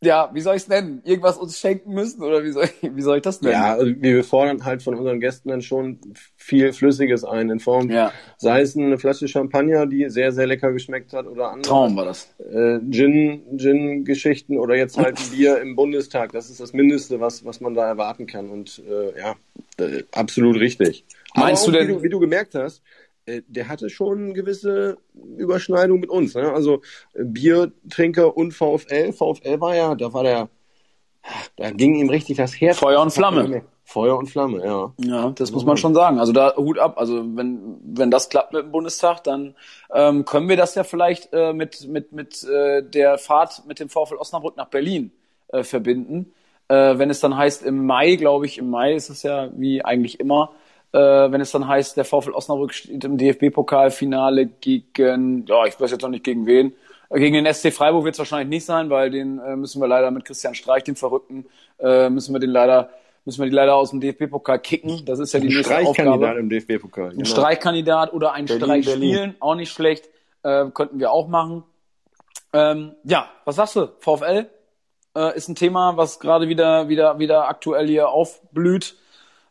[0.05, 1.01] ja, wie soll ich es nennen?
[1.03, 3.53] Irgendwas uns schenken müssen oder wie soll ich, wie soll ich das nennen?
[3.53, 5.99] Ja, also wir fordern halt von unseren Gästen dann schon
[6.35, 8.11] viel Flüssiges ein in Form, ja.
[8.37, 11.63] sei es eine Flasche Champagner, die sehr, sehr lecker geschmeckt hat oder andere.
[11.63, 12.33] Traum war das.
[12.39, 16.31] Äh, Gin, Gin-Geschichten oder jetzt halt ein Bier im Bundestag.
[16.31, 19.35] Das ist das Mindeste, was, was man da erwarten kann und äh, ja,
[19.77, 21.05] äh, absolut richtig.
[21.35, 21.87] Meinst du denn?
[21.87, 22.83] Wie du, wie du gemerkt hast,
[23.25, 24.97] der hatte schon gewisse
[25.37, 26.35] Überschneidung mit uns.
[26.35, 26.51] Ne?
[26.51, 26.81] Also
[27.13, 29.13] äh, Biertrinker und VfL.
[29.13, 30.49] VfL war ja, da war der,
[31.55, 32.77] da ging ihm richtig das Herz.
[32.77, 33.63] Feuer und Flamme.
[33.85, 34.93] Feuer und Flamme, ja.
[34.97, 36.19] Ja, das muss man schon sagen.
[36.19, 36.97] Also da Hut ab.
[36.97, 39.55] Also wenn wenn das klappt mit dem Bundestag, dann
[39.93, 43.89] ähm, können wir das ja vielleicht äh, mit mit mit äh, der Fahrt mit dem
[43.89, 45.11] VfL Osnabrück nach Berlin
[45.49, 46.33] äh, verbinden.
[46.69, 49.83] Äh, wenn es dann heißt im Mai, glaube ich, im Mai ist es ja wie
[49.83, 50.51] eigentlich immer
[50.93, 55.91] äh, wenn es dann heißt, der VfL Osnabrück steht im DFB-Pokalfinale gegen, ja, ich weiß
[55.91, 56.73] jetzt noch nicht gegen wen.
[57.09, 59.87] Äh, gegen den SC Freiburg wird es wahrscheinlich nicht sein, weil den äh, müssen wir
[59.87, 61.45] leider mit Christian Streich, dem Verrückten,
[61.79, 62.89] äh, müssen wir den leider
[63.25, 65.05] müssen wir die leider aus dem DFB-Pokal kicken.
[65.05, 66.39] Das ist ja die Ein nächste Streichkandidat Aufgabe.
[66.39, 67.13] im DFB-Pokal.
[67.17, 69.15] Ein Streichkandidat oder ein Berlin, Streich Berlin.
[69.15, 70.09] spielen, auch nicht schlecht.
[70.43, 71.63] Äh, könnten wir auch machen.
[72.51, 73.87] Ähm, ja, was sagst du?
[73.99, 74.49] VfL
[75.15, 78.97] äh, ist ein Thema, was gerade wieder, wieder, wieder aktuell hier aufblüht.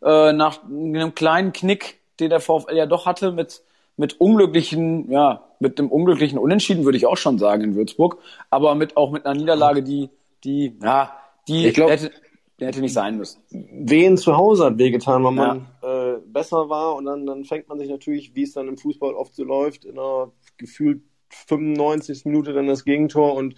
[0.02, 3.62] Äh, nach einem kleinen Knick, den der VfL ja doch hatte, mit,
[3.96, 8.18] mit unglücklichen, ja, mit einem unglücklichen Unentschieden, würde ich auch schon sagen, in Würzburg.
[8.50, 10.10] Aber mit, auch mit einer Niederlage, die,
[10.44, 11.12] die, ja,
[11.46, 12.10] die Ich glaub- hätte,
[12.58, 13.40] die hätte nicht sein müssen.
[13.50, 17.78] Wen zu Hause hat wehgetan, weil man äh, besser war und dann, dann fängt man
[17.78, 22.24] sich natürlich, wie es dann im Fußball oft so läuft, in einer gefühlt 95.
[22.24, 23.54] Minute dann das Gegentor und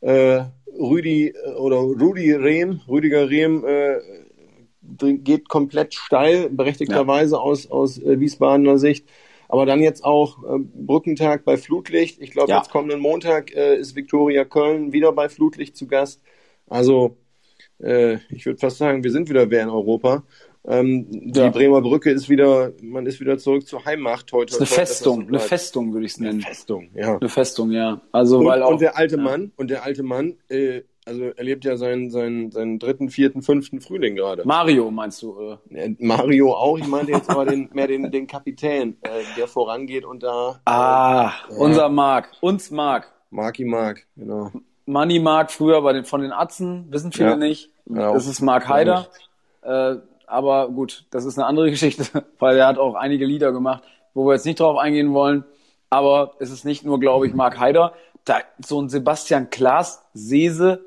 [0.00, 0.44] äh,
[0.78, 3.96] Rüdi äh, oder Rudi Rehm, Rüdiger Rehm äh,
[4.98, 9.06] geht komplett steil, berechtigterweise aus, aus äh, Wiesbadener Sicht.
[9.48, 12.20] Aber dann jetzt auch äh, Brückentag bei Flutlicht.
[12.20, 12.58] Ich glaube, Ja.
[12.58, 16.22] jetzt kommenden Montag äh, ist Viktoria Köln wieder bei Flutlicht zu Gast.
[16.68, 17.16] Also
[17.78, 20.22] äh, ich würde fast sagen, wir sind wieder wer in Europa.
[20.64, 21.50] Ähm, die Ja.
[21.50, 24.56] Bremer Brücke ist wieder, man ist wieder zurück zur Heimmacht heute.
[24.56, 26.40] Das ist eine Festung, eine Festung würde ich es Eine nennen.
[26.40, 27.16] Festung, ja.
[27.18, 28.00] Eine Festung, ja.
[28.12, 31.64] Also Und, weil auch und der alte Mann, und der alte Mann, äh, also erlebt
[31.64, 34.44] ja seinen, seinen, seinen dritten, vierten, fünften Frühling gerade.
[34.46, 35.58] Mario meinst du?
[35.70, 35.74] Äh?
[35.86, 40.04] Äh, Mario auch, ich meinte jetzt aber den, mehr den, den Kapitän, äh, der vorangeht
[40.04, 43.10] und da Ah, unser Mark, uns Mark.
[43.30, 44.50] Marki Mark, genau.
[44.86, 47.36] Money Mark früher bei den von den Atzen, wissen viele Ja.
[47.36, 47.70] nicht.
[47.86, 49.06] Ja, das ist Mark Haider.
[49.62, 52.04] Äh, aber gut, das ist eine andere Geschichte,
[52.38, 53.82] weil er hat auch einige Lieder gemacht,
[54.14, 55.44] wo wir jetzt nicht drauf eingehen wollen.
[55.90, 57.92] Aber es ist nicht nur, glaube ich, Mark Haider.
[58.24, 60.84] Da, so ein Sebastian Klaas, Sese,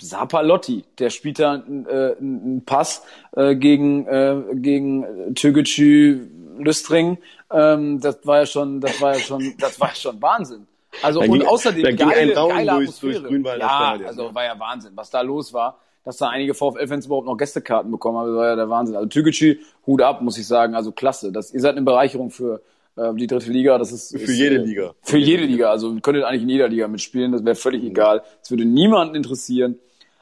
[0.00, 3.02] Sapalotti, der spielt da einen, äh, einen Pass
[3.36, 6.26] äh, gegen äh, gegen Türkgücü
[6.58, 7.18] Lüstring.
[7.52, 10.66] Ähm, das war ja schon, das war ja schon, das war ja schon Wahnsinn.
[11.02, 13.58] Also Da und ging- außerdem ging geile, geile Atmosphäre.
[13.58, 14.34] ja, also ja.
[14.34, 15.78] war ja Wahnsinn, was da los war.
[16.02, 18.96] Dass da einige VfL-Fans überhaupt noch Gästekarten bekommen haben, das war ja der Wahnsinn.
[18.96, 20.74] Also Türkgücü, Hut ab, muss ich sagen.
[20.74, 21.30] Also klasse.
[21.30, 22.62] Das, ihr seid eine Bereicherung für
[22.96, 23.76] äh, die dritte Liga.
[23.76, 24.94] Das ist Für ist, jede äh, Liga.
[25.02, 25.70] Für jede Liga.
[25.70, 27.32] Also ihr könntet eigentlich in jeder Liga mitspielen.
[27.32, 28.22] Das wäre völlig egal.
[28.42, 29.78] Es würde niemanden interessieren.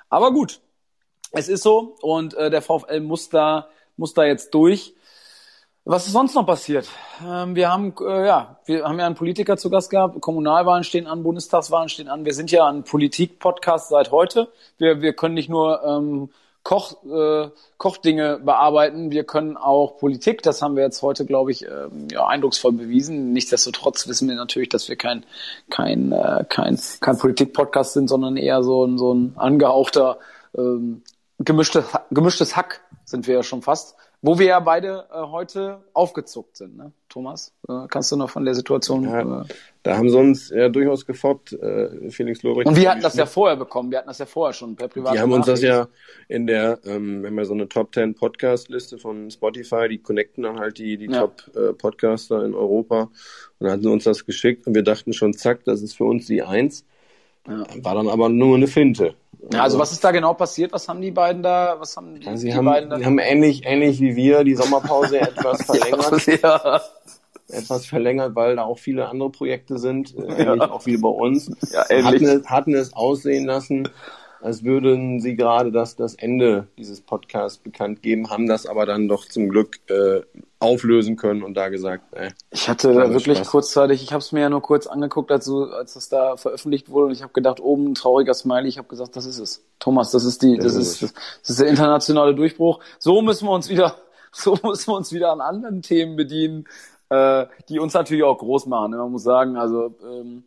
[0.09, 0.61] Aber gut,
[1.33, 4.95] es ist so und äh, der VfL muss da muss da jetzt durch.
[5.85, 6.89] Was ist sonst noch passiert?
[7.27, 10.21] Ähm, wir haben äh, ja, wir haben ja einen Politiker zu Gast gehabt.
[10.21, 12.25] Kommunalwahlen stehen an, Bundestagswahlen stehen an.
[12.25, 14.53] Wir sind ja ein Politik-Podcast seit heute.
[14.77, 16.31] Wir wir können nicht nur ähm,
[16.69, 20.43] Koch äh, Kochdinge bearbeiten, wir können auch Politik.
[20.43, 23.33] Das haben wir jetzt heute, glaube ich, ähm, ja eindrucksvoll bewiesen.
[23.33, 25.25] Nichtsdestotrotz wissen wir natürlich, dass wir kein
[25.71, 30.19] kein äh, kein kein Politik-Podcast sind, sondern eher so ein so ein angehauchter
[30.59, 31.01] ähm,
[31.39, 33.97] gemischtes, gemischtes Hack sind wir ja schon fast.
[34.21, 36.93] Wo wir ja beide äh, heute aufgezuckt sind, ne?
[37.09, 39.05] Thomas, äh, kannst du noch von der Situation?
[39.05, 39.45] Ja, Äh,
[39.89, 42.69] Da haben sie uns ja durchaus gefoppt, äh, Felix Lobrecht.
[42.69, 45.15] und wir hatten das ja vorher bekommen, wir hatten das ja vorher schon per Privat.
[45.15, 45.89] Die haben uns das ja
[46.29, 50.43] in der, ähm, wir haben ja so eine Top 10 Podcast-Liste von Spotify, die connecten
[50.45, 51.21] dann halt die, die Ja.
[51.55, 53.11] Top-Podcaster in Europa und
[53.61, 56.27] dann hatten sie uns das geschickt und wir dachten schon, zack, das ist für uns
[56.27, 56.85] die Eins.
[57.49, 57.65] Ja.
[57.83, 59.15] War dann aber nur eine Finte.
[59.51, 60.71] Ja, also was ist da genau passiert?
[60.75, 61.77] Was haben die beiden da?
[61.79, 62.99] Was haben die, sie die haben, beiden da?
[62.99, 66.83] sie haben ähnlich, ähnlich wie wir die Sommerpause etwas verlängert, ja,
[67.49, 71.51] etwas verlängert, weil da auch viele andere Projekte sind, äh, ähnlich auch wie bei uns.
[71.71, 73.89] ja, hatten es, hatten es aussehen lassen,
[74.41, 79.09] als würden sie gerade das, das Ende dieses Podcasts bekannt geben, haben das aber dann
[79.09, 80.21] doch zum Glück äh,
[80.61, 83.51] auflösen können und da gesagt, äh, Ich hatte da wirklich Spaß.
[83.51, 87.07] kurzzeitig, ich habe es mir ja nur kurz angeguckt, als, als das da veröffentlicht wurde
[87.07, 89.65] und ich habe gedacht, oben ein trauriger Smiley, ich habe gesagt, das ist es.
[89.79, 92.81] Thomas, das ist die, das, Das ist, ist das ist der internationale Durchbruch.
[92.99, 93.97] So müssen wir uns wieder,
[94.33, 96.67] so müssen wir uns wieder an anderen Themen bedienen,
[97.11, 98.93] äh, die uns natürlich auch groß machen.
[98.93, 98.99] ne?
[98.99, 100.45] Man muss sagen, also ähm,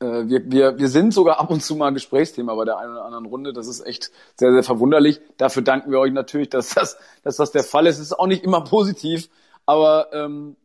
[0.00, 3.04] äh, wir, wir, wir sind sogar ab und zu mal Gesprächsthema bei der einen oder
[3.04, 3.52] anderen Runde.
[3.52, 5.20] Das ist echt sehr, sehr verwunderlich.
[5.36, 7.96] Dafür danken wir euch natürlich, dass das, dass das der Fall ist.
[7.96, 9.28] Es ist auch nicht immer positiv,
[9.66, 10.56] aber ähm,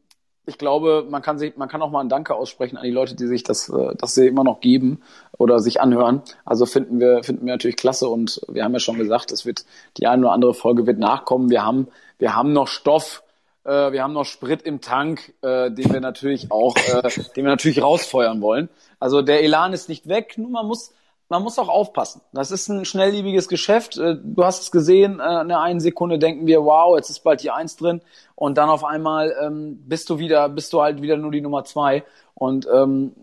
[0.45, 3.15] ich glaube, man kann sich, man kann auch mal ein Danke aussprechen an die Leute,
[3.15, 5.01] die sich das, äh, das sie immer noch geben
[5.37, 6.21] oder sich anhören.
[6.45, 9.65] Also finden wir, finden wir natürlich klasse und wir haben ja schon gesagt, es wird
[9.97, 11.49] die eine oder andere Folge wird nachkommen.
[11.49, 13.23] Wir haben, wir haben noch Stoff,
[13.67, 17.01] äh, wir haben noch Sprit im Tank, äh, den wir natürlich auch, äh,
[17.35, 18.69] den wir natürlich rausfeuern wollen.
[18.99, 20.93] Also der Elan ist nicht weg, nur man muss,
[21.29, 22.21] man muss auch aufpassen.
[22.31, 23.97] Das ist ein schnelllebiges Geschäft.
[23.97, 27.19] Äh, Du hast es gesehen, äh, in der einen Sekunde denken wir, wow, jetzt ist
[27.19, 28.01] bald die Eins drin
[28.35, 31.65] und dann auf einmal ähm, bist du wieder, bist du halt wieder nur die Nummer
[31.65, 32.03] zwei.
[32.33, 33.13] Und ähm,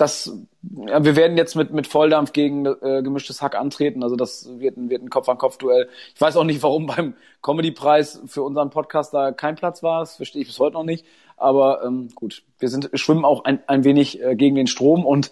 [0.00, 0.32] das,
[0.62, 4.02] ja, wir werden jetzt mit, mit Volldampf gegen äh, gemischtes Hack antreten.
[4.02, 5.88] Also das wird ein, wird ein Kopf-an-Kopf-Duell.
[6.14, 10.00] Ich weiß auch nicht, warum beim Comedy-Preis für unseren Podcast da kein Platz war.
[10.00, 11.04] Das verstehe ich bis heute noch nicht.
[11.36, 15.30] Aber ähm, gut, wir sind schwimmen auch ein, ein wenig äh, gegen den Strom und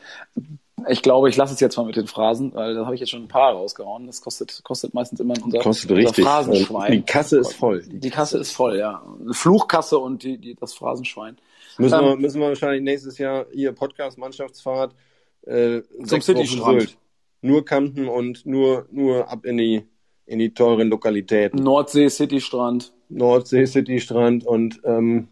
[0.88, 3.10] ich glaube, ich lasse es jetzt mal mit den Phrasen, weil da habe ich jetzt
[3.10, 4.06] schon ein paar rausgehauen.
[4.06, 6.24] Das kostet, kostet meistens immer unser, Kostet unser richtig.
[6.24, 6.92] Phrasenschwein.
[6.92, 7.82] Die Kasse ist voll.
[7.86, 9.02] Die Kasse ist voll, ja.
[9.20, 11.36] Eine Fluchkasse und die, die, das Phrasenschwein.
[11.78, 14.94] Müssen, Ähm, wir, müssen wir wahrscheinlich nächstes Jahr hier Podcast-Mannschaftsfahrt
[15.42, 16.60] äh, sechs City-Strand.
[16.62, 16.98] Wochen Sylt.
[17.40, 19.84] Nur Kampen und nur, nur ab in die,
[20.26, 21.62] in die teuren Lokalitäten.
[21.62, 22.92] Nordsee, Citystrand.
[23.08, 25.28] Nordsee, City, Strand und ähm,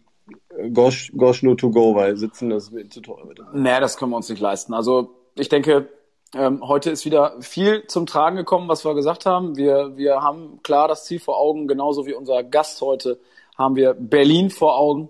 [0.73, 3.27] Gosh, Gosh nur to go, weil sitzen, das zu teuer.
[3.53, 4.73] Nee, das können wir uns nicht leisten.
[4.73, 5.89] Also ich denke,
[6.35, 9.55] ähm, heute ist wieder viel zum Tragen gekommen, was wir gesagt haben.
[9.55, 13.19] Wir, wir haben klar das Ziel vor Augen, genauso wie unser Gast heute
[13.57, 15.09] haben wir Berlin vor Augen.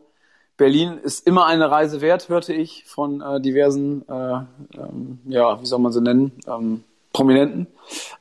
[0.58, 4.40] Berlin ist immer eine Reise wert, hörte ich von äh, diversen, äh,
[4.78, 7.68] ähm, ja, wie soll man sie nennen, ähm, Prominenten.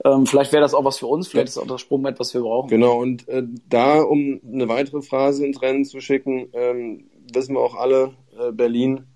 [0.05, 2.43] Ähm, vielleicht wäre das auch was für uns, vielleicht ist auch das Sprungbrett, was wir
[2.43, 2.69] brauchen.
[2.69, 7.61] Genau, und äh, da, um eine weitere Phrase ins Rennen zu schicken, ähm, wissen wir
[7.61, 9.07] auch alle, äh, Berlin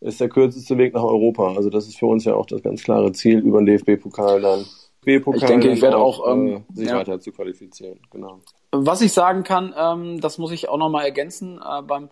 [0.00, 1.54] ist der kürzeste Weg nach Europa.
[1.54, 4.64] Also das ist für uns ja auch das ganz klare Ziel, über den DFB-Pokal dann.
[5.06, 6.96] DFB-Pokal Ich denke, ich werde auch, ähm, äh, sich ja.
[6.96, 7.98] weiter zu qualifizieren.
[8.10, 8.40] Genau.
[8.72, 12.08] Was ich sagen kann, ähm, das muss ich auch nochmal ergänzen, äh, beim,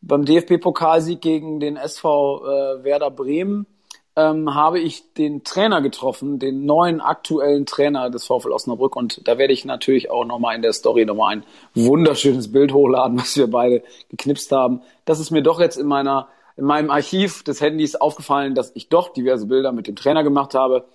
[0.00, 3.66] beim DFB-Pokalsieg gegen den SV äh, Werder Bremen
[4.14, 9.38] ähm, habe ich den Trainer getroffen, den neuen aktuellen Trainer des VfL Osnabrück und da
[9.38, 13.50] werde ich natürlich auch nochmal in der Story nochmal ein wunderschönes Bild hochladen, was wir
[13.50, 14.82] beide geknipst haben.
[15.04, 18.88] Das ist mir doch jetzt in meiner in meinem Archiv des Handys aufgefallen, dass ich
[18.88, 20.86] doch diverse Bilder mit dem Trainer gemacht habe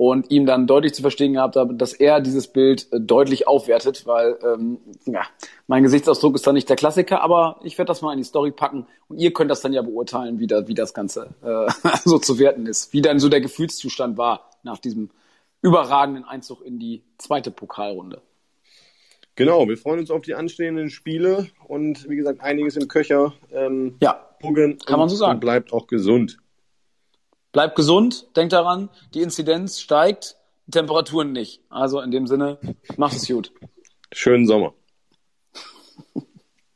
[0.00, 4.06] und ihm dann deutlich zu verstehen gehabt habe, dass er dieses Bild äh, deutlich aufwertet,
[4.06, 5.20] weil ähm, ja,
[5.66, 8.50] mein Gesichtsausdruck ist dann nicht der Klassiker, aber ich werde das mal in die Story
[8.50, 11.70] packen und ihr könnt das dann ja beurteilen, wie, da, wie das Ganze äh,
[12.04, 15.10] so zu werten ist, wie dann so der Gefühlszustand war nach diesem
[15.60, 18.22] überragenden Einzug in die zweite Pokalrunde.
[19.40, 23.32] Genau, wir freuen uns auf die anstehenden Spiele und wie gesagt, einiges im Köcher.
[23.50, 25.32] Ähm, Ja, Gucken Kann man so sagen.
[25.36, 26.36] Und bleibt auch gesund.
[27.50, 31.62] bleibt gesund, denkt daran, die Inzidenz steigt, die Temperaturen nicht.
[31.70, 32.58] Also in dem Sinne,
[32.98, 33.50] macht es gut.
[34.12, 34.74] Schönen Sommer.